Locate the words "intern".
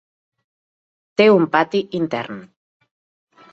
2.01-2.43